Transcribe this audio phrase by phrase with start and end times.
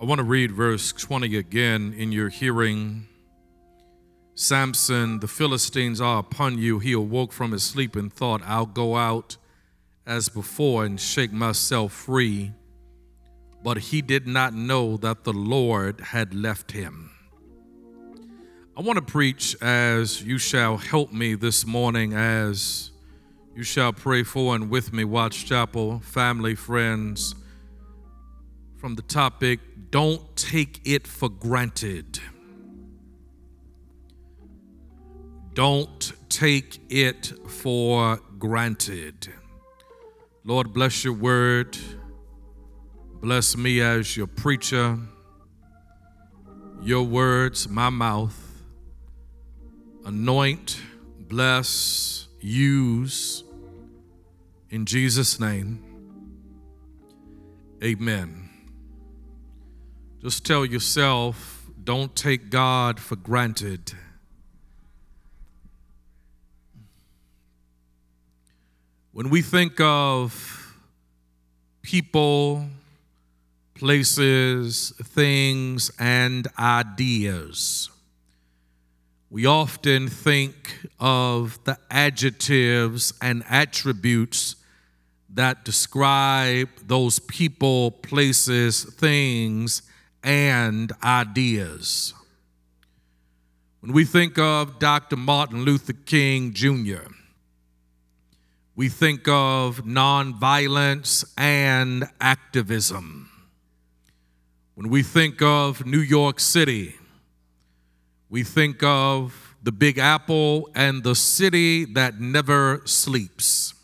[0.00, 3.06] I want to read verse 20 again in your hearing.
[4.34, 6.78] Samson, the Philistines are upon you.
[6.78, 9.36] He awoke from his sleep and thought, I'll go out
[10.06, 12.52] as before and shake myself free.
[13.62, 17.10] But he did not know that the Lord had left him.
[18.74, 22.90] I want to preach as you shall help me this morning, as
[23.54, 27.34] you shall pray for and with me, Watch Chapel, family, friends,
[28.78, 32.20] from the topic, Don't Take It for Granted.
[35.52, 39.28] Don't take it for granted.
[40.44, 41.76] Lord, bless your word.
[43.20, 44.98] Bless me as your preacher.
[46.82, 48.38] Your words, my mouth.
[50.04, 50.80] Anoint,
[51.18, 53.44] bless, use.
[54.70, 55.84] In Jesus' name,
[57.82, 58.39] amen.
[60.22, 63.92] Just tell yourself don't take God for granted.
[69.12, 70.76] When we think of
[71.80, 72.66] people,
[73.74, 77.88] places, things, and ideas,
[79.30, 84.56] we often think of the adjectives and attributes
[85.30, 89.80] that describe those people, places, things,
[90.22, 92.14] and ideas.
[93.80, 95.16] When we think of Dr.
[95.16, 97.08] Martin Luther King Jr.,
[98.76, 103.30] we think of nonviolence and activism.
[104.74, 106.94] When we think of New York City,
[108.28, 113.74] we think of the Big Apple and the city that never sleeps.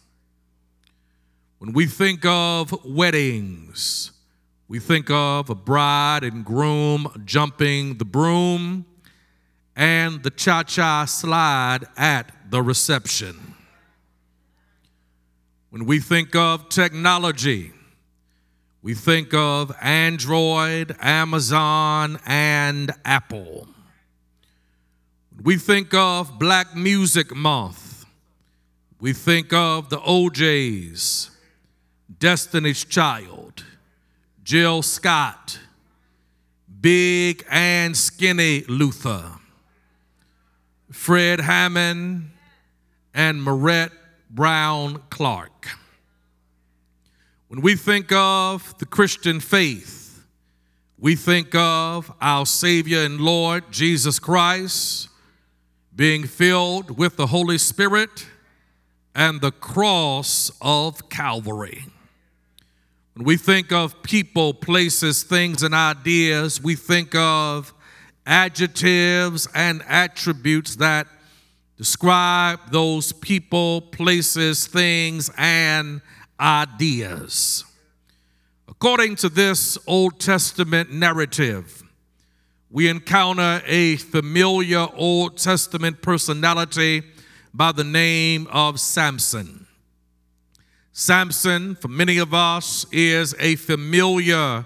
[1.58, 4.12] When we think of weddings,
[4.69, 8.84] we think of a bride and groom jumping the broom
[9.77, 13.55] and the cha cha slide at the reception.
[15.71, 17.72] When we think of technology,
[18.82, 23.69] we think of Android, Amazon, and Apple.
[25.34, 28.06] When we think of Black Music Month,
[29.00, 31.31] we think of the O'Jays,
[32.19, 33.45] Destiny's Child,
[34.46, 35.58] Jill Scott,
[36.80, 39.24] Big and Skinny Luther,
[40.92, 42.30] Fred Hammond,
[43.12, 43.90] and Marette
[44.30, 45.66] Brown Clark.
[47.48, 50.24] When we think of the Christian faith,
[50.96, 55.08] we think of our Savior and Lord Jesus Christ
[55.92, 58.28] being filled with the Holy Spirit
[59.12, 61.86] and the cross of Calvary.
[63.16, 67.72] When we think of people, places, things, and ideas, we think of
[68.27, 71.06] adjectives and attributes that
[71.78, 76.03] describe those people, places, things, and
[76.38, 77.65] ideas.
[78.69, 81.84] According to this Old Testament narrative,
[82.71, 87.03] we encounter a familiar Old Testament personality
[87.55, 89.66] by the name of Samson.
[90.98, 94.64] Samson, for many of us, is a familiar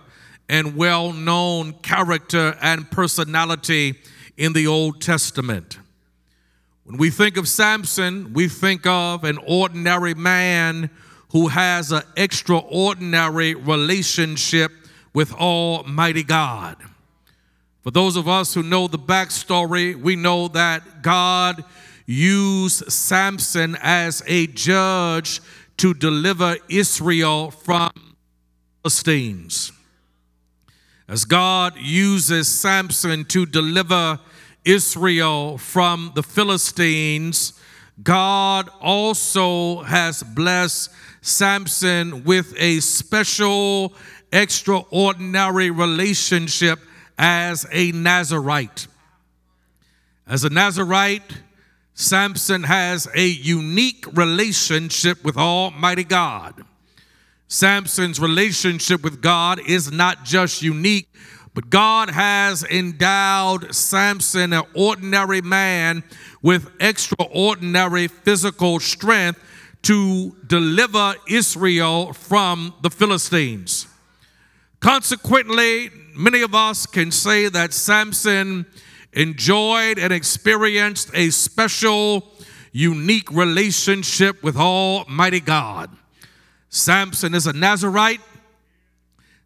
[0.49, 3.97] and well known character and personality
[4.37, 5.81] in the Old Testament.
[6.85, 10.91] When we think of Samson, we think of an ordinary man
[11.33, 14.71] who has an extraordinary relationship
[15.13, 16.77] with Almighty God.
[17.83, 21.65] For those of us who know the backstory, we know that God
[22.07, 25.41] used Samson as a judge
[25.81, 27.91] to deliver Israel from
[28.83, 29.73] Philistines.
[31.09, 34.21] As God uses Samson to deliver
[34.63, 37.55] Israel from the Philistines,
[38.03, 40.91] God also has blessed
[41.23, 43.95] Samson with a special,
[44.35, 46.79] extraordinary relationship
[47.17, 48.87] as a Nazarite.
[50.27, 51.39] As a Nazarite,
[52.01, 56.65] Samson has a unique relationship with Almighty God.
[57.47, 61.09] Samson's relationship with God is not just unique,
[61.53, 66.03] but God has endowed Samson, an ordinary man,
[66.41, 69.39] with extraordinary physical strength
[69.83, 73.87] to deliver Israel from the Philistines.
[74.81, 78.65] Consequently, many of us can say that Samson
[79.13, 82.29] enjoyed and experienced a special,
[82.73, 85.91] unique relationship with Almighty God.
[86.69, 88.21] Samson is a Nazarite.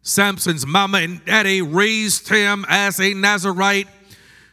[0.01, 3.87] Samson's mama and daddy raised him as a Nazarite.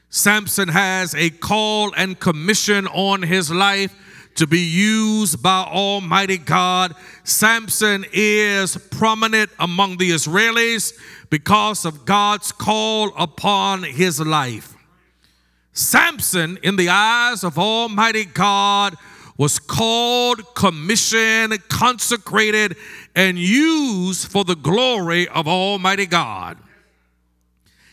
[0.08, 3.94] Samson has a call and commission on his life
[4.36, 6.94] to be used by Almighty God.
[7.24, 10.94] Samson is prominent among the Israelis
[11.28, 14.71] because of God's call upon his life.
[15.72, 18.94] Samson, in the eyes of Almighty God,
[19.38, 22.76] was called, commissioned, consecrated,
[23.16, 26.58] and used for the glory of Almighty God.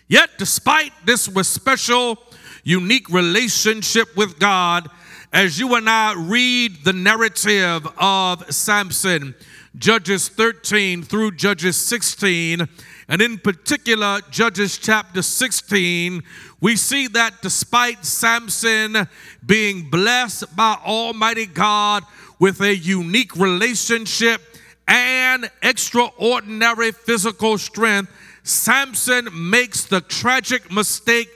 [0.08, 2.18] Yet, despite this special,
[2.64, 4.90] unique relationship with God,
[5.32, 9.36] as you and I read the narrative of Samson,
[9.78, 12.68] Judges 13 through Judges 16,
[13.10, 16.22] and in particular, Judges chapter 16,
[16.62, 19.08] we see that despite Samson
[19.44, 22.04] being blessed by Almighty God
[22.38, 24.42] with a unique relationship
[24.88, 28.12] and extraordinary physical strength,
[28.44, 31.30] Samson makes the tragic mistake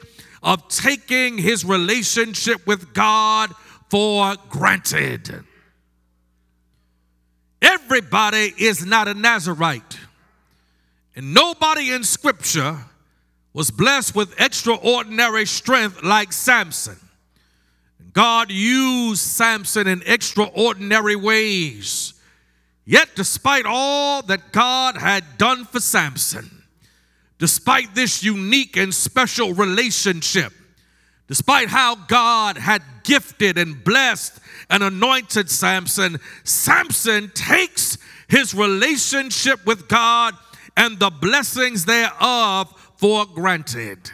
[0.44, 3.50] of taking his relationship with God
[3.90, 5.44] for granted.
[7.64, 9.98] Everybody is not a Nazarite,
[11.16, 12.78] and nobody in Scripture
[13.54, 16.98] was blessed with extraordinary strength like Samson.
[18.14, 22.14] God used Samson in extraordinary ways.
[22.86, 26.64] Yet, despite all that God had done for Samson,
[27.38, 30.52] despite this unique and special relationship,
[31.28, 34.40] despite how God had gifted and blessed
[34.70, 40.36] and anointed Samson, Samson takes his relationship with God
[40.76, 44.12] and the blessings thereof for granted.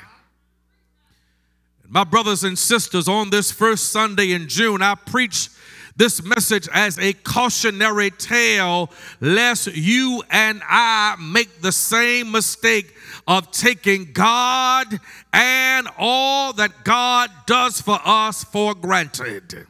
[1.87, 5.49] My brothers and sisters, on this first Sunday in June, I preach
[5.95, 8.89] this message as a cautionary tale
[9.19, 12.95] lest you and I make the same mistake
[13.27, 14.99] of taking God
[15.33, 19.67] and all that God does for us for granted.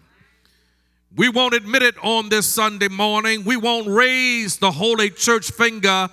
[1.19, 3.43] We won't admit it on this Sunday morning.
[3.43, 6.07] We won't raise the Holy Church finger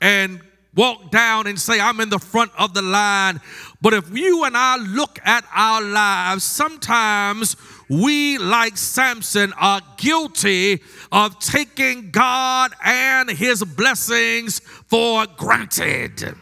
[0.00, 0.40] and
[0.76, 3.40] walk down and say, I'm in the front of the line.
[3.80, 7.56] But if you and I look at our lives, sometimes
[7.88, 10.80] we, like Samson, are guilty
[11.10, 16.36] of taking God and his blessings for granted.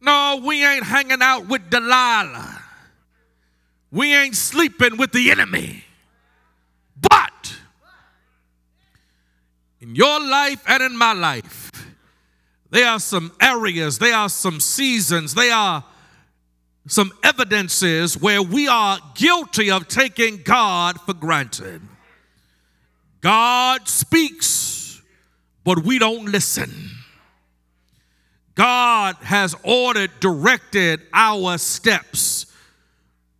[0.00, 2.55] No, we ain't hanging out with Delilah.
[3.90, 5.84] We ain't sleeping with the enemy.
[7.00, 7.56] But
[9.80, 11.70] in your life and in my life,
[12.70, 15.84] there are some areas, there are some seasons, there are
[16.88, 21.82] some evidences where we are guilty of taking God for granted.
[23.20, 25.02] God speaks,
[25.64, 26.90] but we don't listen.
[28.54, 32.45] God has ordered, directed our steps,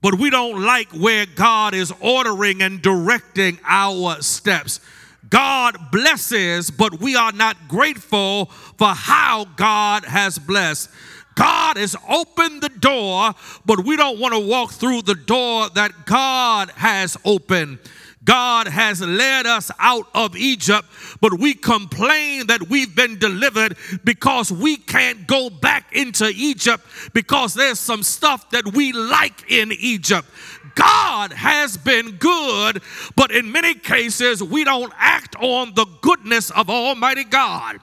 [0.03, 4.81] but we don't like where God is ordering and directing our steps.
[5.29, 8.47] God blesses, but we are not grateful
[8.79, 10.91] for how God has blessed.
[11.35, 13.35] God has opened the door,
[13.67, 17.79] but we don't want to walk through the door that God has opened.
[18.27, 20.87] God has led us out of Egypt,
[21.21, 27.55] but we complain that we've been delivered because we can't go back into Egypt because
[27.55, 30.29] there's some stuff that we like in Egypt.
[30.75, 32.83] God has been good,
[33.15, 37.79] but in many cases, we don't act on the goodness of Almighty God.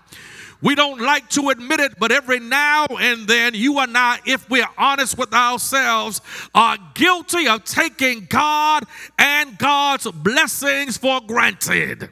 [0.63, 4.49] We don't like to admit it, but every now and then, you and I, if
[4.49, 6.21] we're honest with ourselves,
[6.55, 8.85] are guilty of taking God
[9.19, 12.09] and God's blessings for granted.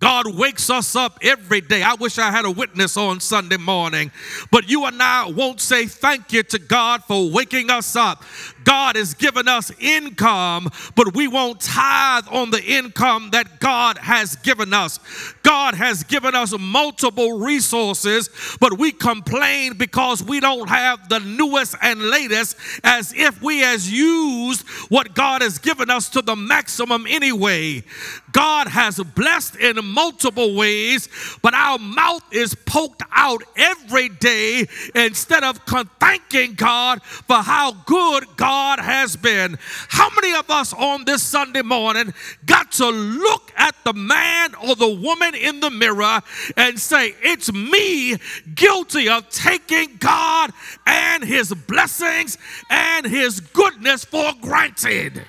[0.00, 1.82] God wakes us up every day.
[1.82, 4.10] I wish I had a witness on Sunday morning,
[4.50, 8.24] but you and I won't say thank you to God for waking us up.
[8.70, 14.36] God has given us income, but we won't tithe on the income that God has
[14.36, 15.00] given us.
[15.42, 21.74] God has given us multiple resources, but we complain because we don't have the newest
[21.82, 27.08] and latest as if we has used what God has given us to the maximum
[27.08, 27.82] anyway.
[28.30, 31.08] God has blessed in multiple ways,
[31.42, 35.58] but our mouth is poked out every day instead of
[35.98, 38.28] thanking God for how good
[38.60, 39.58] God has been.
[39.88, 42.12] How many of us on this Sunday morning
[42.44, 46.20] got to look at the man or the woman in the mirror
[46.58, 48.18] and say, It's me
[48.54, 50.50] guilty of taking God
[50.86, 52.36] and his blessings
[52.68, 55.24] and his goodness for granted?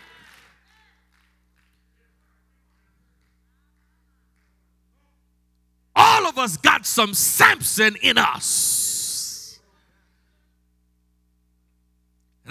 [5.95, 8.80] All of us got some Samson in us.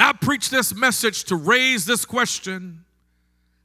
[0.01, 2.87] And I preach this message to raise this question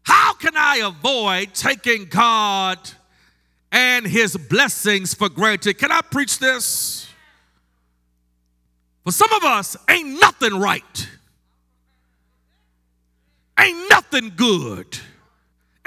[0.04, 2.78] How can I avoid taking God
[3.72, 5.78] and his blessings for granted?
[5.78, 7.08] Can I preach this?
[9.06, 11.08] For some of us, ain't nothing right,
[13.58, 15.00] ain't nothing good,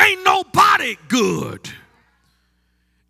[0.01, 1.69] ain't nobody good.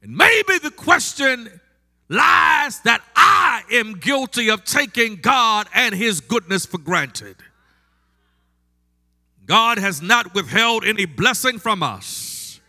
[0.03, 1.61] And maybe the question
[2.09, 7.37] lies that I am guilty of taking God and His goodness for granted.
[9.47, 12.61] God has not withheld any blessing from us,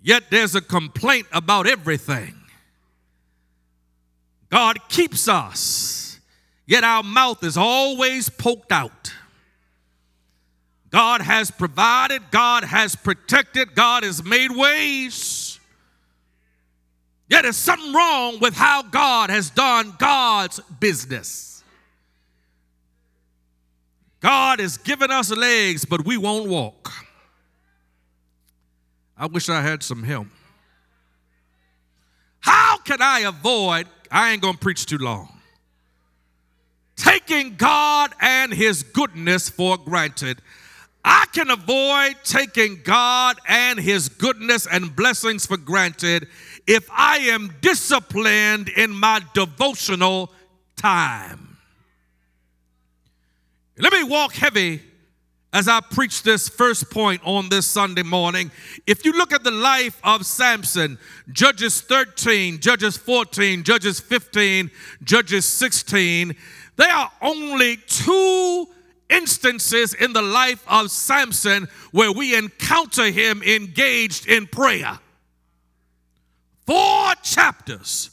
[0.00, 2.34] yet there's a complaint about everything.
[4.48, 6.20] God keeps us,
[6.66, 9.12] yet our mouth is always poked out.
[10.90, 15.41] God has provided, God has protected, God has made ways.
[17.32, 21.64] Yet there's something wrong with how God has done God's business.
[24.20, 26.92] God has given us legs, but we won't walk.
[29.16, 30.26] I wish I had some help.
[32.40, 33.86] How can I avoid?
[34.10, 35.32] I ain't gonna preach too long.
[36.96, 40.42] Taking God and His goodness for granted.
[41.02, 46.28] I can avoid taking God and His goodness and blessings for granted
[46.66, 50.30] if I am disciplined in my devotional
[50.76, 51.56] time.
[53.78, 54.82] Let me walk heavy
[55.52, 58.50] as I preach this first point on this Sunday morning.
[58.86, 60.98] If you look at the life of Samson,
[61.30, 64.70] Judges 13, Judges 14, Judges 15,
[65.04, 66.34] Judges 16,
[66.76, 68.66] there are only two
[69.10, 74.98] instances in the life of Samson where we encounter him engaged in prayer
[76.66, 78.10] four chapters,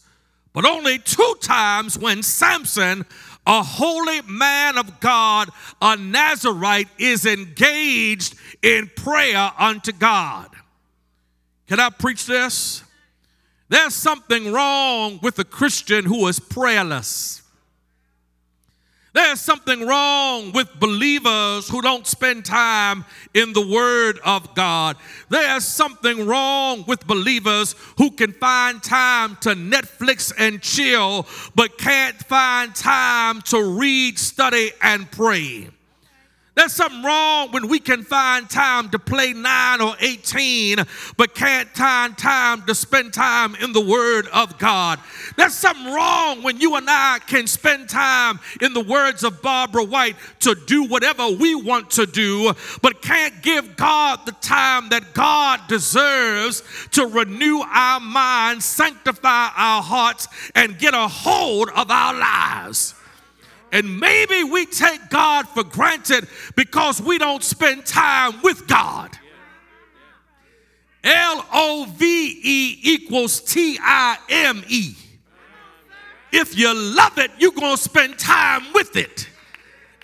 [0.54, 3.06] but only two times when Samson,
[3.46, 5.50] a holy man of God,
[5.82, 10.50] a Nazarite, is engaged in prayer unto God.
[11.68, 12.84] Can I preach this?
[13.70, 17.44] There's something wrong with a Christian who is prayerless.
[19.20, 24.96] There's something wrong with believers who don't spend time in the Word of God.
[25.28, 32.16] There's something wrong with believers who can find time to Netflix and chill, but can't
[32.16, 35.68] find time to read, study, and pray.
[36.60, 40.80] There's something wrong when we can find time to play 9 or 18,
[41.16, 45.00] but can't find time to spend time in the Word of God.
[45.38, 49.86] There's something wrong when you and I can spend time, in the words of Barbara
[49.86, 52.52] White, to do whatever we want to do,
[52.82, 56.62] but can't give God the time that God deserves
[56.92, 62.96] to renew our minds, sanctify our hearts, and get a hold of our lives.
[63.72, 69.18] And maybe we take God for granted because we don't spend time with God.
[71.04, 74.96] L O V E equals T I M E.
[76.32, 79.29] If you love it, you're going to spend time with it.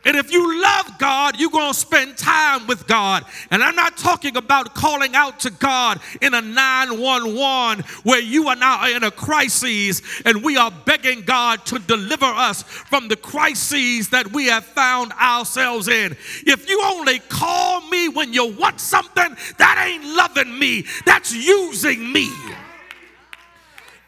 [0.05, 3.25] And if you love God, you're going to spend time with God.
[3.51, 8.63] And I'm not talking about calling out to God in a 911 where you and
[8.63, 13.07] I are now in a crisis and we are begging God to deliver us from
[13.07, 16.15] the crises that we have found ourselves in.
[16.45, 22.12] If you only call me when you want something, that ain't loving me, that's using
[22.12, 22.29] me.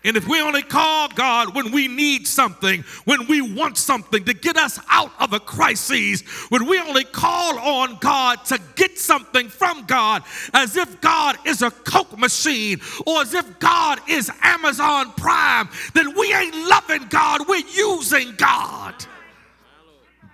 [0.03, 4.33] And if we only call God when we need something, when we want something to
[4.33, 9.49] get us out of a crisis, when we only call on God to get something
[9.49, 10.23] from God,
[10.53, 16.15] as if God is a Coke machine or as if God is Amazon Prime, then
[16.17, 18.93] we ain't loving God, we're using God.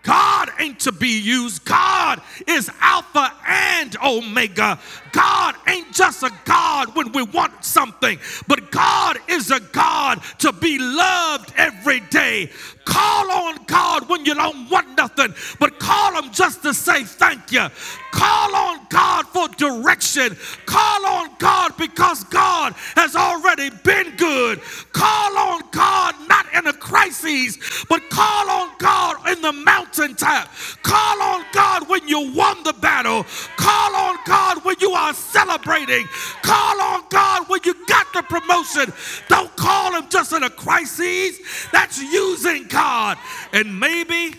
[0.03, 1.63] God ain't to be used.
[1.63, 4.77] God is Alpha and Omega.
[5.13, 10.51] God ain't just a God when we want something, but God is a God to
[10.51, 12.49] be loved every day.
[12.83, 17.51] Call on God when you don't want nothing, but call Him just to say thank
[17.51, 17.67] you.
[18.11, 20.37] Call on God for direction.
[20.65, 24.61] Call on God because God has already been good.
[24.91, 27.57] Call on God not in a crisis,
[27.89, 30.49] but call on God in the mountaintop.
[30.83, 33.25] Call on God when you won the battle.
[33.57, 36.07] Call on God when you are celebrating.
[36.41, 38.93] Call on God when you got the promotion.
[39.27, 41.39] Don't call Him just in a crisis.
[41.71, 43.17] That's using God.
[43.51, 44.35] And maybe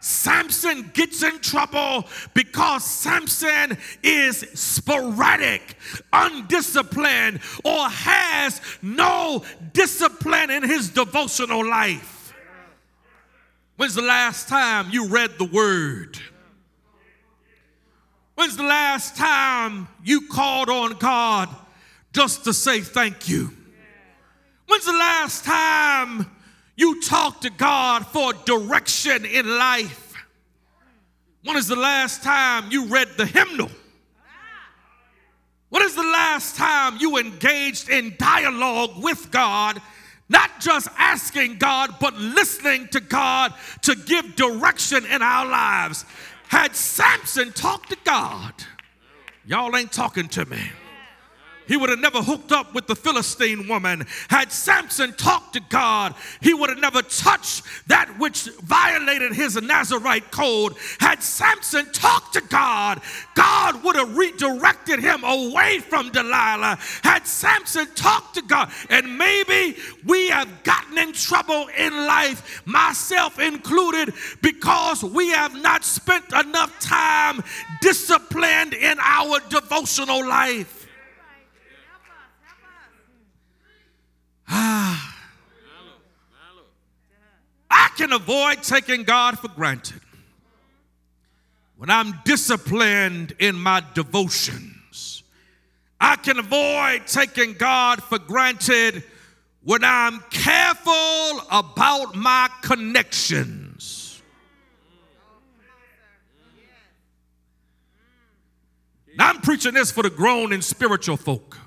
[0.00, 5.76] Samson gets in trouble because Samson is sporadic,
[6.12, 12.32] undisciplined, or has no discipline in his devotional life.
[13.76, 16.18] When's the last time you read the word?
[18.38, 21.48] When's the last time you called on God
[22.12, 23.50] just to say thank you?
[24.68, 26.24] When's the last time
[26.76, 30.14] you talked to God for direction in life?
[31.42, 33.72] When is the last time you read the hymnal?
[35.70, 39.82] When is the last time you engaged in dialogue with God,
[40.28, 43.52] not just asking God, but listening to God
[43.82, 46.04] to give direction in our lives?
[46.48, 48.54] Had Samson talked to God,
[49.46, 50.58] y'all ain't talking to me
[51.68, 54.06] he would have never hooked up with the Philistine woman.
[54.28, 60.30] Had Samson talked to God, he would have never touched that which violated his Nazarite
[60.30, 60.74] code.
[60.98, 63.00] Had Samson talked to God,
[63.34, 66.78] God would have redirected him away from Delilah.
[67.02, 73.38] Had Samson talked to God, and maybe we have gotten in trouble in life, myself
[73.38, 77.42] included, because we have not spent enough time
[77.80, 80.77] disciplined in our devotional life.
[84.48, 85.16] Ah.
[87.70, 90.00] I can avoid taking God for granted
[91.76, 95.22] when I'm disciplined in my devotions.
[96.00, 99.04] I can avoid taking God for granted
[99.62, 104.22] when I'm careful about my connections.
[109.16, 111.57] Now, I'm preaching this for the grown and spiritual folk.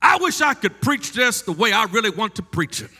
[0.00, 2.90] I wish I could preach this the way I really want to preach it.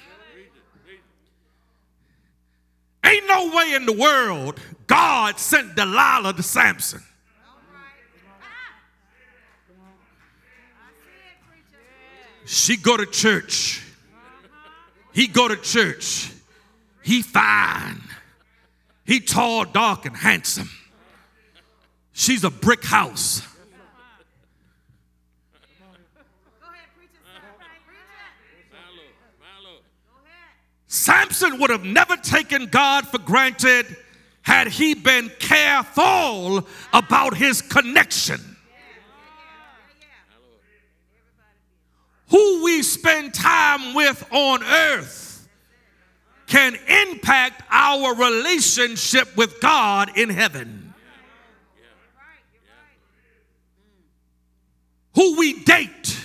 [3.05, 7.03] Ain't no way in the world God sent Delilah to Samson.
[12.45, 13.85] She go to church.
[15.13, 16.31] He go to church.
[17.03, 18.01] He fine.
[19.05, 20.71] He tall, dark, and handsome.
[22.13, 23.43] She's a brick house.
[30.89, 33.95] Samson would have never taken God for granted
[34.41, 38.41] had he been careful about his connection.
[42.31, 45.47] Who we spend time with on earth
[46.47, 50.95] can impact our relationship with God in heaven.
[55.15, 56.19] Who we date,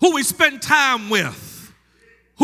[0.00, 1.53] who we spend time with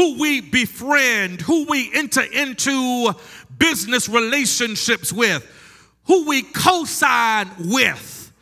[0.01, 3.13] who we befriend, who we enter into
[3.59, 5.47] business relationships with,
[6.05, 8.33] who we co sign with,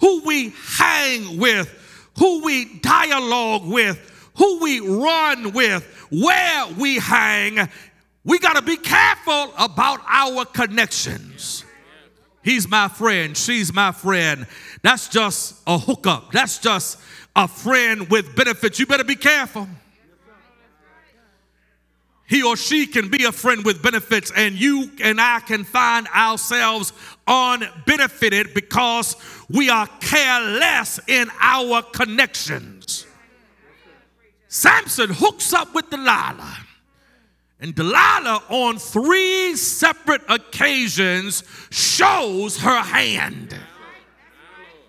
[0.00, 1.72] who we hang with,
[2.18, 3.96] who we dialogue with,
[4.38, 7.68] who we run with, where we hang.
[8.24, 11.64] We got to be careful about our connections.
[12.42, 14.48] He's my friend, she's my friend.
[14.82, 16.98] That's just a hookup, that's just
[17.36, 18.80] a friend with benefits.
[18.80, 19.68] You better be careful
[22.28, 26.06] he or she can be a friend with benefits, and you and I can find
[26.08, 26.92] ourselves
[27.26, 29.16] unbenefited because
[29.48, 33.06] we are careless in our connections.
[34.48, 36.58] Samson hooks up with Delilah,
[37.60, 43.56] and Delilah, on three separate occasions, shows her hand.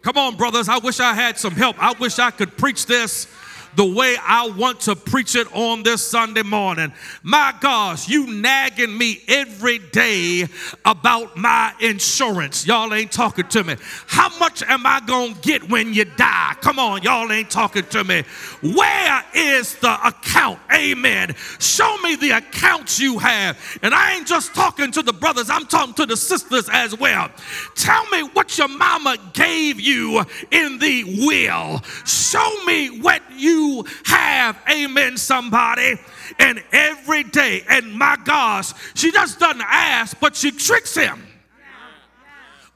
[0.02, 1.82] Come on, brothers, I wish I had some help.
[1.82, 3.28] I wish I could preach this
[3.76, 6.94] the way I want to preach it on this Sunday morning.
[7.24, 10.48] My gosh, you nagging me every day
[10.86, 12.66] about my insurance.
[12.66, 13.76] Y'all ain't talking to me.
[14.08, 16.56] How much am I going to get when you die?
[16.62, 18.24] Come on, y'all ain't talking to me.
[18.62, 20.60] Where is the account?
[20.74, 21.36] Amen.
[21.60, 23.58] Show me the accounts you have.
[23.82, 27.30] And I ain't just talking to the brothers, I'm talking to the sisters as well.
[27.76, 31.82] Tell me what your mama gave you in the will.
[32.06, 34.58] Show me what you you have.
[34.70, 35.96] Amen, somebody.
[36.38, 41.26] And every day, and my gosh, she just doesn't ask, but she tricks him.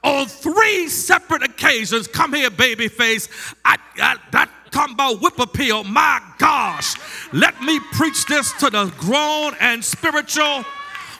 [0.02, 3.28] On three separate occasions, come here, baby face.
[3.64, 5.82] I, I, that come about whip appeal.
[5.84, 6.96] My gosh,
[7.32, 10.64] let me preach this to the grown and spiritual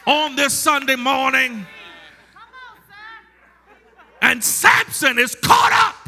[0.07, 1.67] on this Sunday morning.
[4.21, 6.04] And Samson is caught up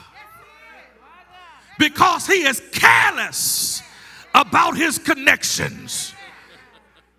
[1.79, 3.83] because he is careless
[4.35, 6.12] about his connections.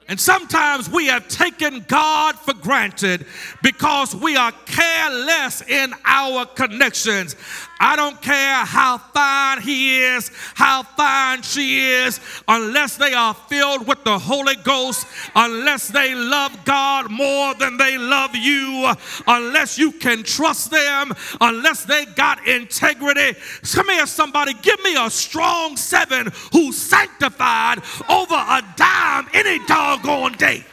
[0.10, 3.26] And sometimes we have taken God for granted
[3.62, 7.36] because we are careless in our connections.
[7.80, 13.88] I don't care how fine he is, how fine she is, unless they are filled
[13.88, 18.92] with the Holy Ghost, unless they love God more than they love you,
[19.28, 23.38] unless you can trust them, unless they got integrity.
[23.72, 30.34] Come here, somebody, give me a strong seven who's sanctified over a dime any doggone
[30.34, 30.66] day.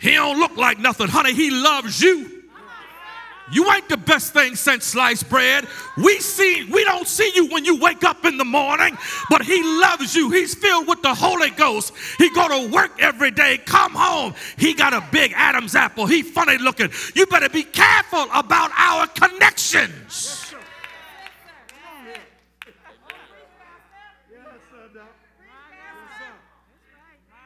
[0.00, 1.32] He don't look like nothing, honey.
[1.32, 2.33] He loves you.
[3.52, 5.66] You ain't the best thing since sliced bread.
[5.96, 8.96] We see we don't see you when you wake up in the morning,
[9.28, 10.30] but he loves you.
[10.30, 11.92] He's filled with the Holy Ghost.
[12.18, 14.34] He go to work every day, come home.
[14.56, 16.06] He got a big Adam's apple.
[16.06, 16.90] He funny looking.
[17.14, 20.43] You better be careful about our connections.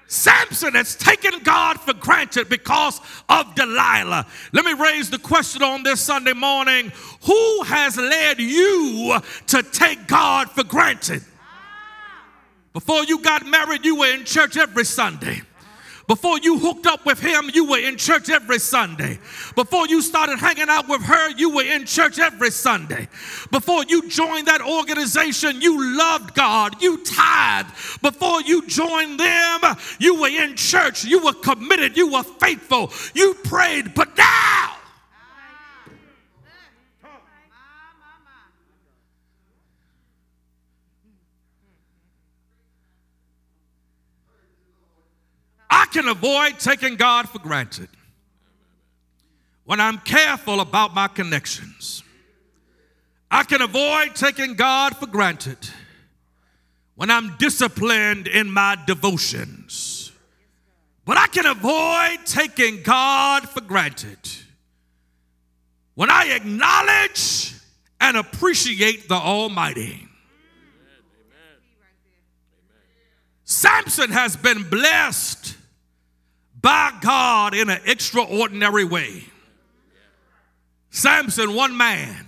[0.08, 4.26] Samson has taken God for granted because of Delilah.
[4.52, 6.90] Let me raise the question on this Sunday morning
[7.24, 9.18] Who has led you
[9.48, 11.22] to take God for granted?
[12.72, 15.42] Before you got married, you were in church every Sunday.
[16.08, 19.18] Before you hooked up with him, you were in church every Sunday.
[19.54, 23.08] Before you started hanging out with her, you were in church every Sunday.
[23.50, 28.00] Before you joined that organization, you loved God, you tithed.
[28.00, 29.60] Before you joined them,
[29.98, 33.92] you were in church, you were committed, you were faithful, you prayed.
[33.94, 34.77] But now,
[45.70, 47.88] I can avoid taking God for granted
[49.64, 52.02] when I'm careful about my connections.
[53.30, 55.58] I can avoid taking God for granted
[56.94, 60.10] when I'm disciplined in my devotions.
[61.04, 64.18] But I can avoid taking God for granted
[65.94, 67.54] when I acknowledge
[68.00, 70.06] and appreciate the Almighty.
[73.44, 75.47] Samson has been blessed
[76.60, 79.24] by God in an extraordinary way.
[80.90, 82.26] Samson, one man,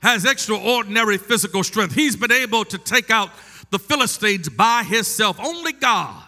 [0.00, 1.94] has extraordinary physical strength.
[1.94, 3.30] He's been able to take out
[3.70, 5.38] the Philistines by himself.
[5.40, 6.22] Only God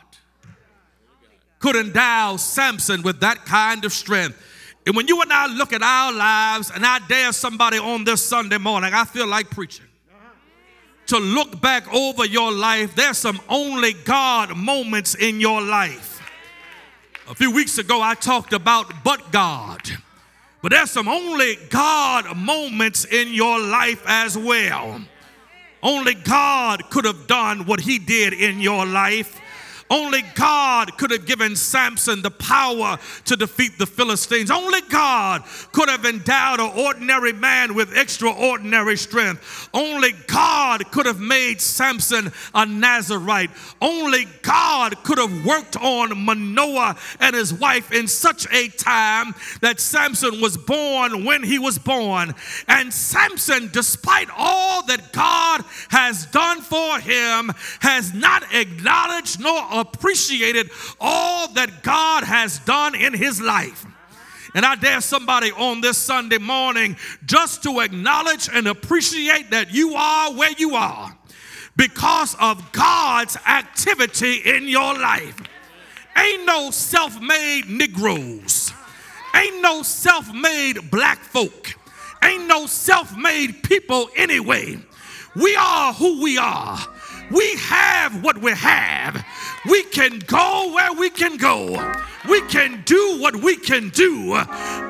[1.59, 4.42] could endow Samson with that kind of strength.
[4.87, 8.24] And when you and I look at our lives, and I dare somebody on this
[8.24, 9.87] Sunday morning, I feel like preaching
[11.07, 16.15] to look back over your life, there's some only God moments in your life.
[17.28, 19.80] A few weeks ago, I talked about but God.
[20.62, 25.00] But there's some only God moments in your life as well.
[25.82, 29.40] Only God could have done what He did in your life.
[29.88, 34.51] Only God could have given Samson the power to defeat the Philistines.
[34.51, 39.68] Only God could have endowed an ordinary man with extraordinary strength.
[39.72, 43.51] Only God could have made Samson a Nazarite.
[43.81, 49.81] Only God could have worked on Manoah and his wife in such a time that
[49.81, 52.35] Samson was born when he was born.
[52.66, 60.70] And Samson, despite all that God has done for him, has not acknowledged nor appreciated
[61.00, 63.86] all that God has done in his life.
[64.54, 69.94] And I dare somebody on this Sunday morning just to acknowledge and appreciate that you
[69.94, 71.14] are where you are
[71.76, 75.38] because of God's activity in your life.
[76.16, 78.72] Ain't no self made Negroes,
[79.34, 81.74] ain't no self made black folk,
[82.24, 84.78] ain't no self made people anyway.
[85.34, 86.78] We are who we are.
[87.30, 89.24] We have what we have.
[89.68, 91.94] We can go where we can go.
[92.28, 94.40] We can do what we can do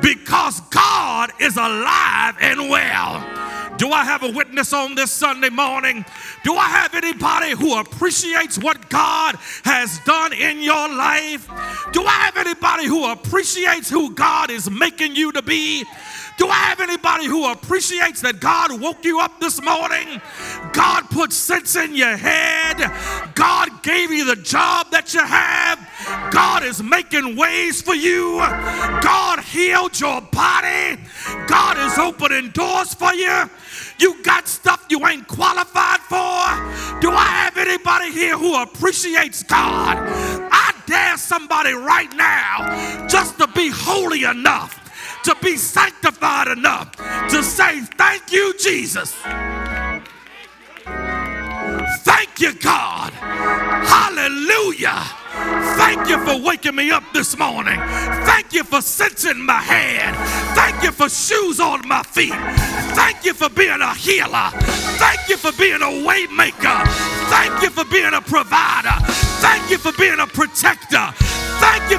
[0.00, 3.76] because God is alive and well.
[3.78, 6.04] Do I have a witness on this Sunday morning?
[6.44, 11.46] Do I have anybody who appreciates what God has done in your life?
[11.92, 15.84] Do I have anybody who appreciates who God is making you to be?
[16.36, 20.20] Do I have anybody who appreciates that God woke you up this morning?
[20.72, 22.76] God put sense in your head.
[23.34, 25.80] God gave you the job that you have.
[26.30, 28.38] God is making ways for you.
[28.38, 31.00] God healed your body.
[31.46, 33.48] God is opening doors for you.
[33.98, 37.00] You got stuff you ain't qualified for.
[37.00, 39.96] Do I have anybody here who appreciates God?
[40.52, 44.85] I dare somebody right now just to be holy enough
[45.26, 46.94] to be sanctified enough
[47.28, 49.12] to say, Thank you, Jesus.
[52.04, 53.12] Thank you, God.
[53.12, 55.02] Hallelujah.
[55.76, 57.78] Thank you for waking me up this morning.
[58.24, 60.16] Thank you for sensing my hand.
[60.54, 62.32] Thank you for shoes on my feet.
[62.94, 64.50] Thank you for being a healer.
[65.02, 66.86] Thank you for being a waymaker.
[67.30, 68.94] Thank you for being a provider.
[69.42, 71.25] Thank you for being a protector.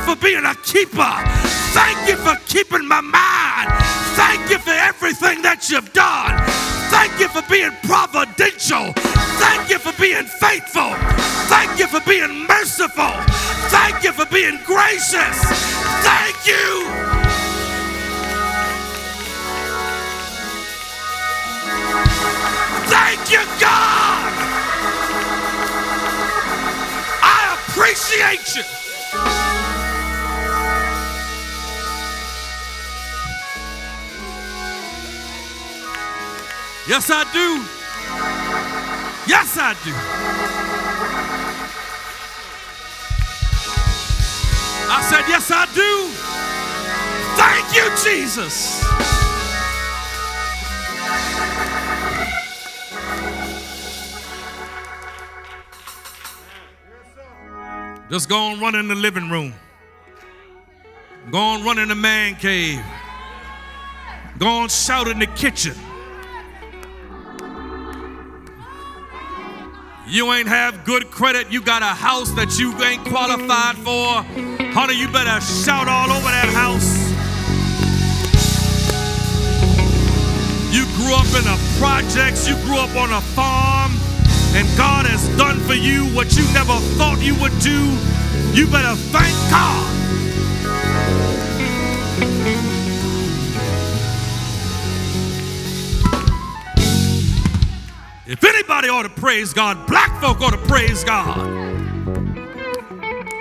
[0.08, 1.14] For being a keeper.
[1.76, 3.68] Thank you for keeping my mind.
[4.16, 6.32] Thank you for everything that you've done.
[6.88, 8.94] Thank you for being providential.
[9.36, 10.96] Thank you for being faithful.
[11.52, 13.12] Thank you for being merciful.
[13.68, 15.36] Thank you for being gracious.
[16.08, 16.88] Thank you.
[22.88, 24.32] Thank you, God.
[27.28, 29.57] I appreciate you.
[36.88, 37.62] Yes, I do.
[39.28, 39.92] Yes, I do.
[44.90, 46.08] I said, Yes, I do.
[47.36, 48.82] Thank you, Jesus.
[58.10, 59.54] Just go and run in the living room.
[61.32, 62.82] Go and run in the man cave.
[64.40, 65.76] Go and shout in the kitchen.
[70.10, 71.52] You ain't have good credit.
[71.52, 74.24] You got a house that you ain't qualified for.
[74.72, 76.96] Honey, you better shout all over that house.
[80.72, 83.92] You grew up in a projects, you grew up on a farm,
[84.56, 87.92] and God has done for you what you never thought you would do.
[88.56, 90.07] You better thank God.
[98.30, 101.38] If anybody ought to praise God, black folk ought to praise God.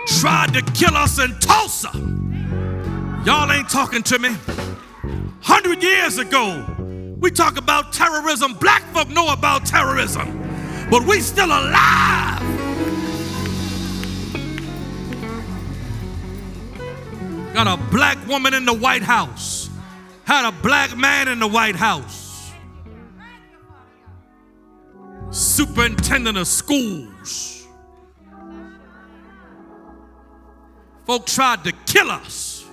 [0.07, 1.90] Tried to kill us in Tulsa.
[3.25, 4.37] Y'all ain't talking to me.
[5.40, 6.64] Hundred years ago,
[7.18, 8.55] we talk about terrorism.
[8.55, 10.29] Black folk know about terrorism,
[10.88, 12.42] but we still alive.
[17.55, 19.68] Got a black woman in the White House.
[20.27, 22.26] Had a black man in the White House.
[25.31, 27.67] Superintendent of schools.
[31.07, 32.65] Folk tried to kill us.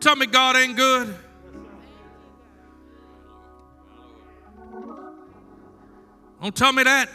[0.00, 1.14] Tell me God ain't good.
[6.42, 7.10] Don't tell me that.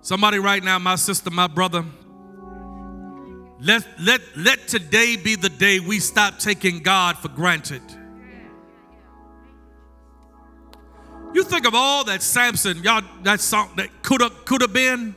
[0.00, 1.84] Somebody right now, my sister, my brother,
[3.60, 7.82] let, let, let today be the day we stop taking God for granted.
[11.32, 15.14] You think of all that Samson, y'all, that song that could have could have been.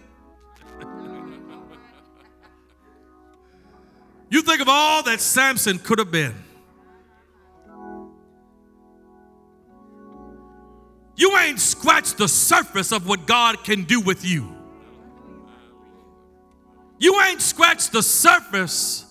[4.29, 6.35] you think of all that Samson could have been.
[11.15, 14.58] You ain't scratched the surface of what God can do with you.
[16.99, 19.05] You ain't scratched the surface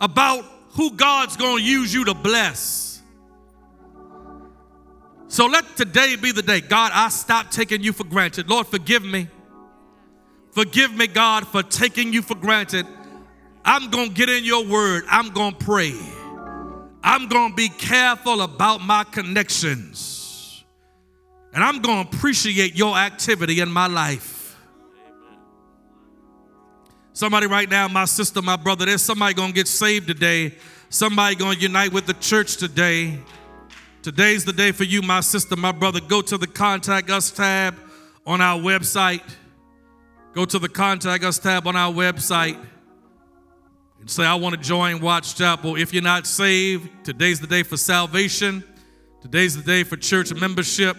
[0.00, 3.02] about who God's going to use you to bless.
[5.28, 6.60] So let today be the day.
[6.60, 8.48] God, I stop taking you for granted.
[8.48, 9.28] Lord, forgive me.
[10.52, 12.86] Forgive me, God, for taking you for granted.
[13.64, 15.04] I'm going to get in your word.
[15.08, 15.94] I'm going to pray.
[17.02, 20.64] I'm going to be careful about my connections.
[21.52, 24.33] And I'm going to appreciate your activity in my life.
[27.14, 30.52] Somebody right now, my sister, my brother, there's somebody gonna get saved today.
[30.88, 33.20] Somebody gonna unite with the church today.
[34.02, 36.00] Today's the day for you, my sister, my brother.
[36.00, 37.76] Go to the contact us tab
[38.26, 39.22] on our website.
[40.32, 42.58] Go to the contact us tab on our website
[44.00, 45.76] and say, I want to join Watch Chapel.
[45.76, 48.64] If you're not saved, today's the day for salvation.
[49.22, 50.96] Today's the day for church membership.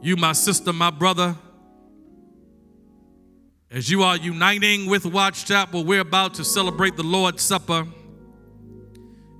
[0.00, 1.34] You, my sister, my brother,
[3.70, 7.86] as you are uniting with Watch Chapel, we're about to celebrate the Lord's Supper.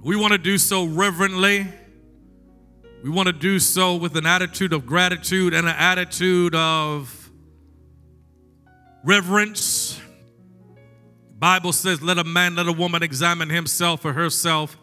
[0.02, 1.66] We want to do so reverently.
[3.04, 7.30] We want to do so with an attitude of gratitude and an attitude of
[9.04, 10.00] reverence.
[11.28, 14.76] The Bible says, Let a man, let a woman examine himself or herself,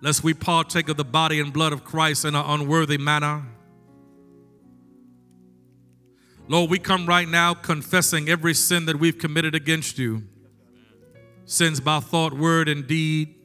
[0.00, 3.46] lest we partake of the body and blood of Christ in an unworthy manner.
[6.50, 10.24] Lord, we come right now confessing every sin that we've committed against you
[11.44, 13.36] sins by thought, word, and deed,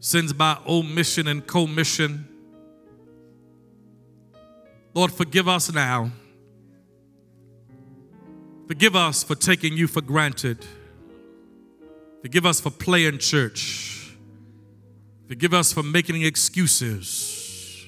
[0.00, 2.28] sins by omission and commission.
[4.92, 6.10] Lord, forgive us now.
[8.68, 10.58] Forgive us for taking you for granted.
[12.20, 14.14] Forgive us for playing church.
[15.26, 17.86] Forgive us for making excuses.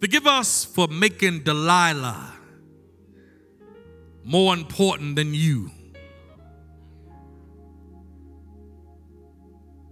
[0.00, 2.35] Forgive us for making Delilah
[4.26, 5.70] more important than you.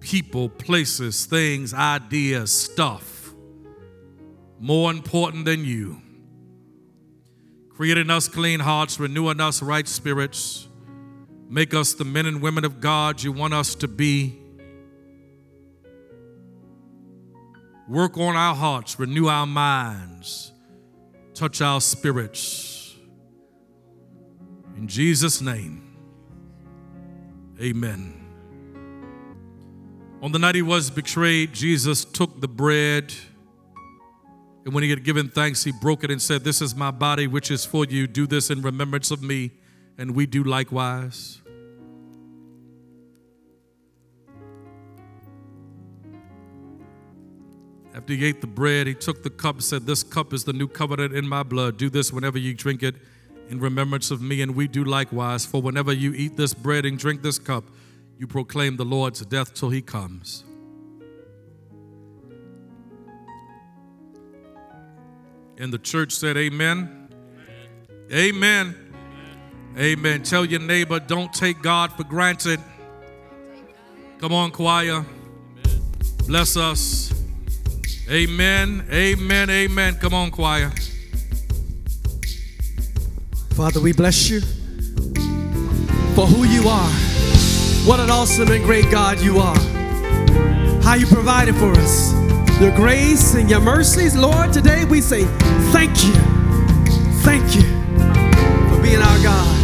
[0.00, 3.14] People, places, things, ideas, stuff
[4.64, 6.00] more important than you.
[7.68, 10.68] Creating us clean hearts, renewing us right spirits,
[11.50, 14.38] make us the men and women of God you want us to be.
[17.88, 20.52] Work on our hearts, renew our minds,
[21.34, 22.73] touch our spirits.
[24.76, 25.82] In Jesus' name,
[27.60, 28.24] amen.
[30.20, 33.12] On the night he was betrayed, Jesus took the bread.
[34.64, 37.26] And when he had given thanks, he broke it and said, This is my body,
[37.26, 38.06] which is for you.
[38.06, 39.52] Do this in remembrance of me.
[39.98, 41.42] And we do likewise.
[47.94, 50.66] After he ate the bread, he took the cup said, This cup is the new
[50.66, 51.76] covenant in my blood.
[51.76, 52.96] Do this whenever you drink it
[53.48, 54.42] in remembrance of me.
[54.42, 55.44] And we do likewise.
[55.44, 57.64] For whenever you eat this bread and drink this cup,
[58.18, 60.44] you proclaim the Lord's death till he comes.
[65.58, 67.08] And the church said, Amen.
[68.12, 68.74] Amen.
[69.76, 70.22] Amen.
[70.22, 72.60] Tell your neighbor, don't take God for granted.
[74.18, 75.04] Come on, choir.
[76.26, 77.12] Bless us.
[78.10, 78.86] Amen.
[78.90, 79.50] Amen.
[79.50, 79.94] Amen.
[79.96, 80.70] Come on, choir.
[83.56, 84.40] Father, we bless you
[86.14, 86.90] for who you are.
[87.86, 89.58] What an awesome and great God you are.
[90.82, 92.12] How you provided for us
[92.60, 94.52] your grace and your mercies, Lord.
[94.52, 95.24] Today we say
[95.72, 96.12] thank you.
[97.22, 97.62] Thank you
[98.70, 99.56] for being our God.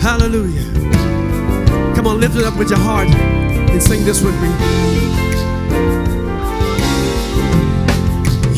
[0.00, 0.72] Hallelujah.
[1.94, 4.48] Come on, lift it up with your heart and sing this with me.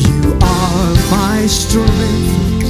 [0.01, 2.64] You are my strength,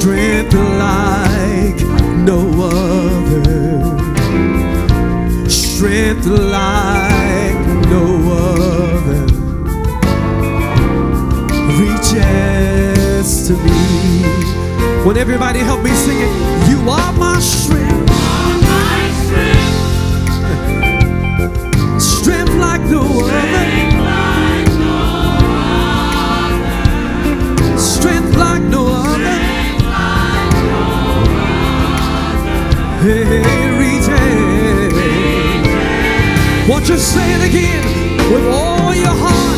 [0.00, 1.76] strength like
[2.24, 3.84] no other,
[5.46, 9.26] strength like no other
[11.78, 14.24] reaches to me.
[15.04, 16.32] When everybody help me sing it,
[16.70, 18.08] you are my strength.
[22.00, 23.99] Strength like no other.
[36.90, 39.49] Won't say it again with all your heart?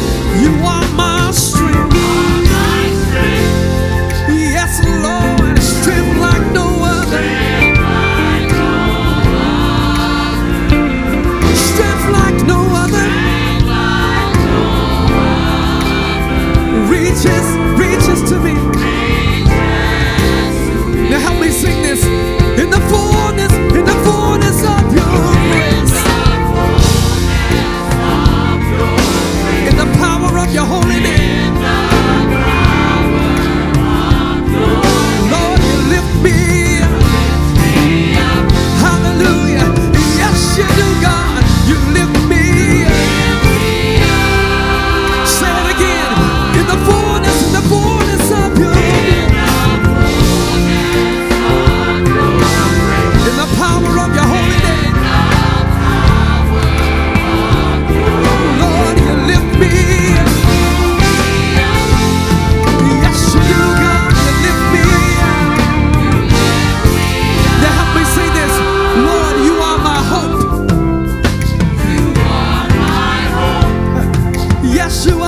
[74.92, 75.22] Yes, you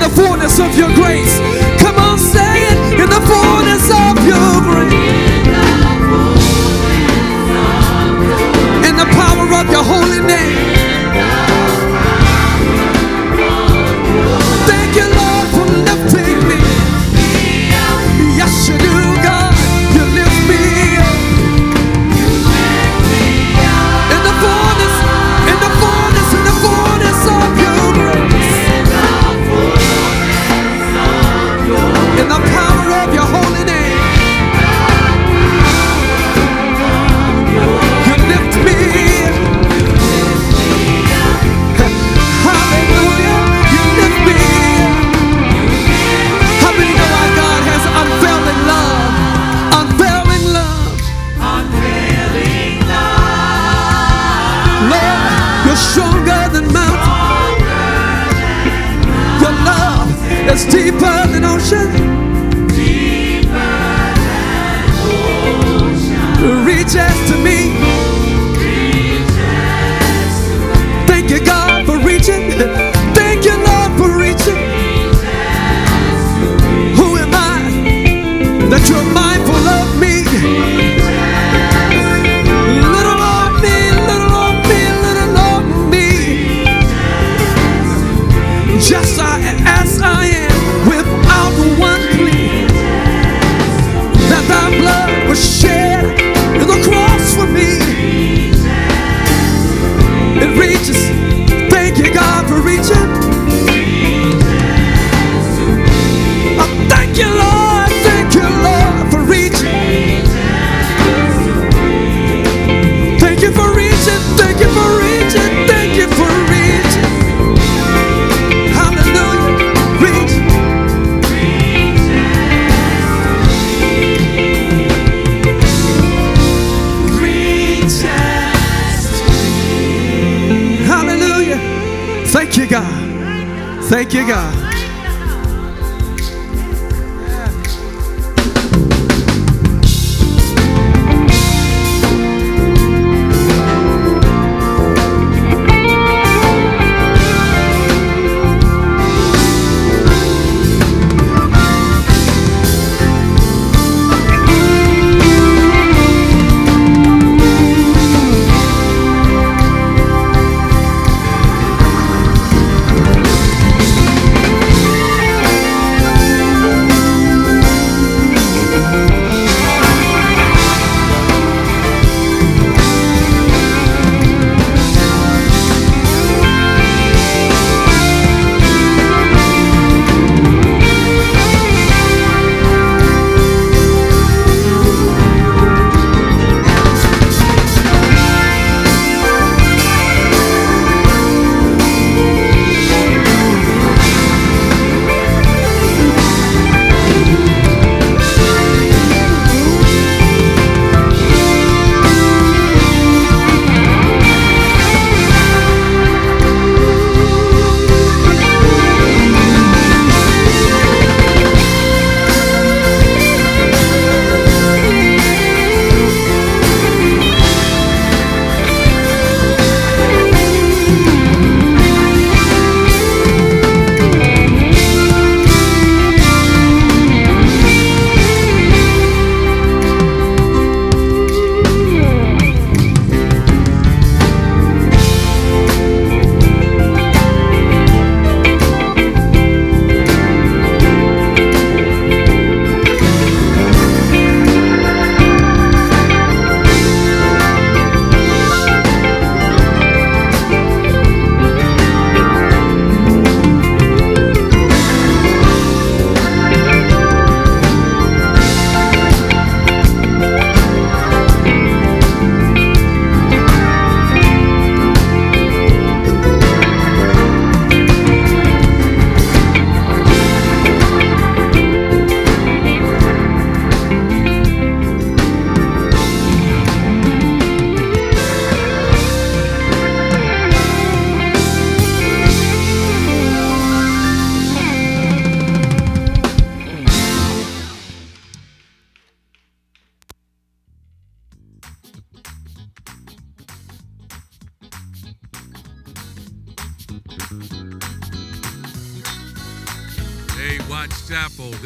[0.00, 1.59] the fullness of your grace.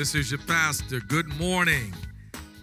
[0.05, 1.01] This is your pastor.
[1.01, 1.95] Good morning.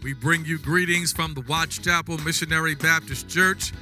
[0.04, 3.74] We bring you greetings from the Watts Chapel Missionary Baptist Church.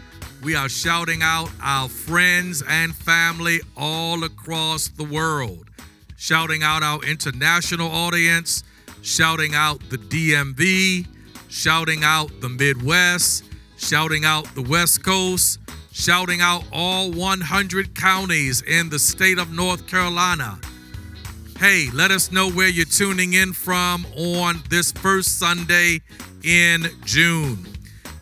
[0.41, 5.69] We are shouting out our friends and family all across the world,
[6.15, 8.63] shouting out our international audience,
[9.01, 11.05] shouting out the DMV,
[11.49, 13.43] shouting out the Midwest,
[13.75, 15.59] shouting out the West Coast,
[15.91, 20.57] shouting out all 100 counties in the state of North Carolina.
[21.59, 25.99] Hey, let us know where you're tuning in from on this first Sunday
[26.41, 27.67] in June.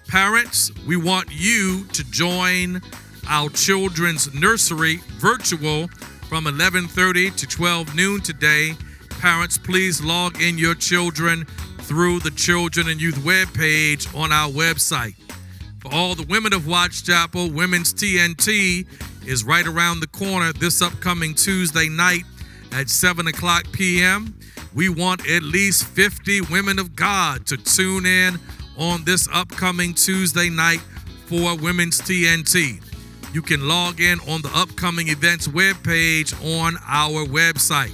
[0.08, 2.82] Parents, we want you to join
[3.30, 5.88] our children's nursery virtual
[6.28, 8.76] from 11:30 to 12 noon today.
[9.22, 11.46] Parents, please log in your children
[11.82, 15.14] through the Children and Youth web page on our website.
[15.80, 18.88] For all the women of Watts Chapel, Women's TNT
[19.28, 22.26] is right around the corner this upcoming Tuesday night
[22.74, 24.36] at 7 o'clock p.m.
[24.74, 28.40] We want at least 50 women of God to tune in
[28.78, 30.82] on this upcoming Tuesday night
[31.26, 32.84] for Women's TNT.
[33.34, 37.94] You can log in on the upcoming events webpage on our website.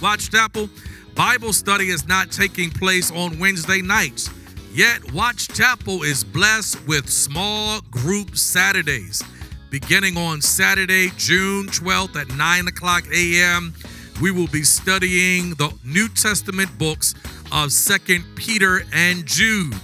[0.00, 0.68] Watts Chapel
[1.14, 4.30] Bible study is not taking place on Wednesday nights.
[4.72, 9.22] Yet, Watts Chapel is blessed with small group Saturdays.
[9.70, 13.72] Beginning on Saturday, June 12th at 9 o'clock a.m.,
[14.20, 17.14] we will be studying the New Testament books
[17.52, 19.74] of 2nd Peter and Jude.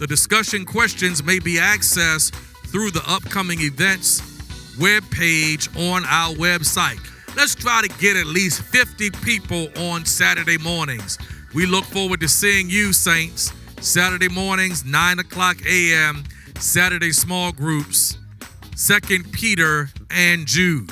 [0.00, 2.34] The discussion questions may be accessed
[2.66, 4.20] through the upcoming events
[4.76, 6.98] webpage on our website.
[7.36, 11.16] Let's try to get at least 50 people on Saturday mornings.
[11.54, 13.52] We look forward to seeing you, Saints.
[13.80, 16.24] Saturday mornings, 9 o'clock a.m.,
[16.58, 18.18] Saturday small groups,
[18.82, 20.90] 2nd Peter and Jude.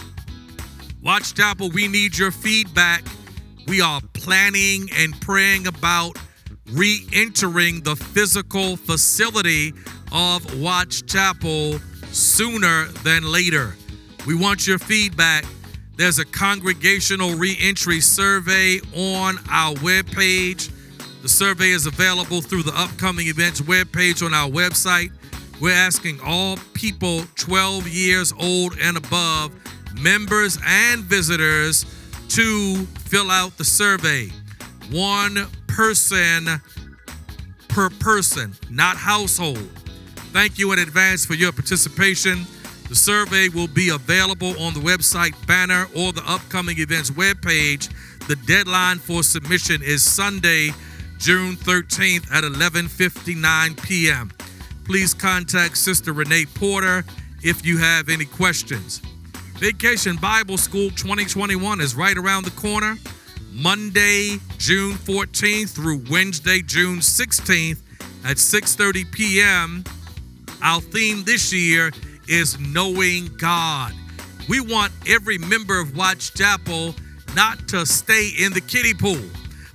[1.02, 3.02] Watts Chapel, we need your feedback.
[3.66, 6.16] We are planning and praying about
[6.70, 9.72] re entering the physical facility
[10.12, 11.80] of Watts Chapel
[12.12, 13.74] sooner than later.
[14.24, 15.44] We want your feedback.
[15.96, 20.70] There's a congregational re entry survey on our webpage.
[21.22, 25.10] The survey is available through the upcoming events webpage on our website.
[25.60, 29.52] We're asking all people 12 years old and above,
[30.00, 31.84] members and visitors,
[32.30, 34.30] to fill out the survey.
[34.90, 36.48] One person
[37.68, 39.68] per person, not household.
[40.32, 42.46] Thank you in advance for your participation.
[42.88, 47.88] The survey will be available on the website banner or the upcoming events webpage.
[48.28, 50.70] The deadline for submission is Sunday,
[51.18, 54.30] June 13th at 11:59 p.m.
[54.84, 57.04] Please contact Sister Renee Porter
[57.42, 59.00] if you have any questions.
[59.58, 62.96] Vacation Bible School 2021 is right around the corner.
[63.52, 67.80] Monday, June 14th through Wednesday, June 16th
[68.24, 69.84] at 6:30 p.m.
[70.62, 71.90] Our theme this year
[72.28, 73.92] is knowing God.
[74.48, 76.94] We want every member of Watts Chapel
[77.34, 79.28] not to stay in the kiddie pool,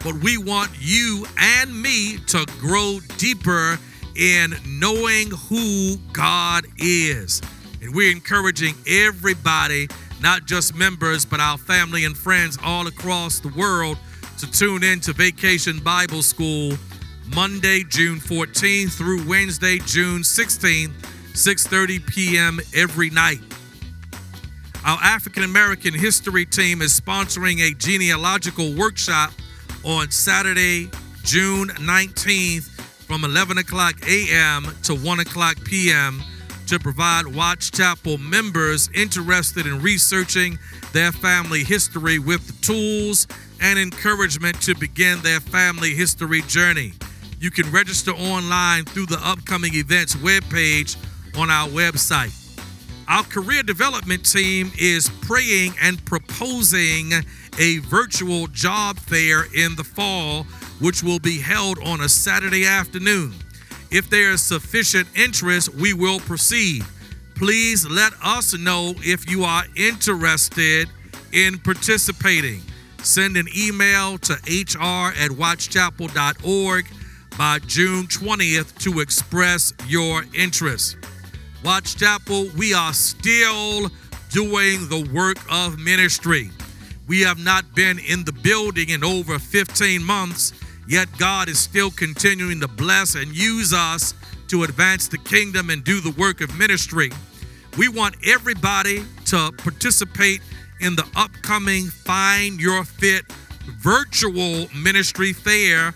[0.04, 3.80] but we want you and me to grow deeper
[4.16, 7.42] in knowing who God is.
[7.82, 9.88] And we're encouraging everybody,
[10.22, 13.98] not just members, but our family and friends all across the world
[14.40, 16.74] to tune in to Vacation Bible School
[17.34, 20.94] Monday, June 14th through Wednesday, June 16th,
[21.34, 22.60] 6:30 p.m.
[22.74, 23.40] every night.
[24.86, 29.32] Our African American History team is sponsoring a genealogical workshop
[29.84, 30.90] on Saturday,
[31.24, 32.75] June 19th
[33.06, 34.68] from 11 o'clock a.m.
[34.84, 36.24] to 1 o'clock p.m.
[36.68, 40.58] to provide Watts Chapel members interested in researching
[40.92, 43.28] their family history with the tools
[43.62, 46.94] and encouragement to begin their family history journey.
[47.40, 50.98] You can register online through the upcoming events webpage
[51.38, 52.34] on our website.
[53.08, 57.12] Our career development team is praying and proposing
[57.60, 60.48] a virtual job fair in the fall,
[60.80, 63.34] which will be held on a Saturday afternoon.
[63.92, 66.84] If there is sufficient interest, we will proceed.
[67.36, 70.90] Please let us know if you are interested
[71.34, 72.62] in participating.
[73.04, 76.86] Send an email to hr at wattschapel.org
[77.38, 80.98] by June 20th to express your interest.
[81.64, 83.90] Watts Chapel, we are still
[84.32, 86.50] doing the work of ministry.
[87.08, 90.54] We have not been in the building in over 15 months,
[90.88, 94.14] yet God is still continuing to bless and use us
[94.48, 97.12] to advance the kingdom and do the work of ministry.
[97.78, 100.42] We want everybody to participate
[100.80, 103.26] in the upcoming Find Your Fit
[103.66, 105.94] virtual ministry fair,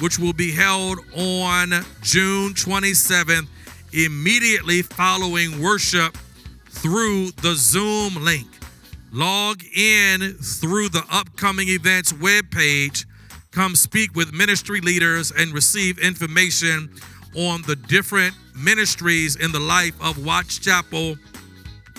[0.00, 1.70] which will be held on
[2.02, 3.46] June 27th,
[3.92, 6.16] immediately following worship
[6.68, 8.48] through the Zoom link.
[9.12, 13.04] Log in through the upcoming events webpage.
[13.52, 16.90] Come speak with ministry leaders and receive information
[17.36, 21.16] on the different ministries in the life of Watts Chapel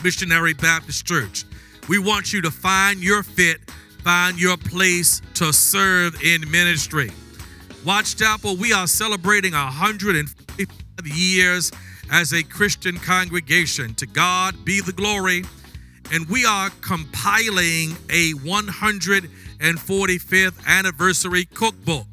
[0.04, 1.46] Missionary Baptist Church.
[1.88, 3.60] We want you to find your fit,
[4.04, 7.12] find your place to serve in ministry.
[7.86, 11.72] Watts Chapel, we are celebrating 155 years
[12.12, 13.94] as a Christian congregation.
[13.96, 15.44] To God be the glory.
[16.12, 18.34] And we are compiling a
[19.64, 22.06] 145th anniversary cookbook.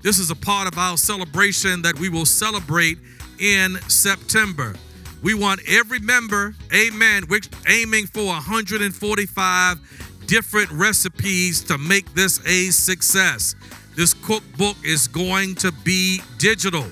[0.00, 2.96] This is a part of our celebration that we will celebrate
[3.38, 4.74] in September.
[5.22, 12.70] We want every member, amen, we're aiming for 145 different recipes to make this a
[12.70, 13.54] success.
[13.94, 16.86] This cookbook is going to be digital.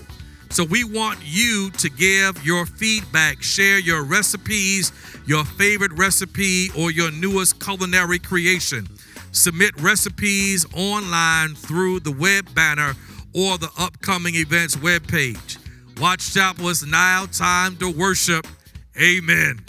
[0.50, 4.92] So we want you to give your feedback, share your recipes,
[5.26, 8.86] your favorite recipe, or your newest culinary creation.
[9.32, 12.94] Submit recipes online through the web banner
[13.34, 15.58] or the upcoming events webpage.
[16.00, 18.46] Watts Chapel is now time to worship.
[19.00, 19.60] Amen.